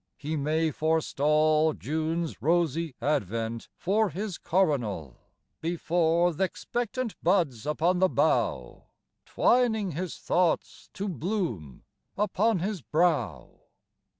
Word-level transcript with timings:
He 0.17 0.35
may 0.35 0.71
forestall 0.71 1.73
June's 1.75 2.41
rosy 2.41 2.95
advent 3.03 3.69
for 3.77 4.09
his 4.09 4.39
coronal; 4.39 5.17
Before 5.61 6.33
th' 6.33 6.41
expectant 6.41 7.13
buds 7.21 7.67
upon 7.67 7.99
the 7.99 8.09
bough, 8.09 8.85
Twining 9.27 9.91
his 9.91 10.17
thoughts 10.17 10.89
to 10.95 11.07
bloom 11.07 11.83
upon 12.17 12.57
his 12.61 12.81
brow. 12.81 13.59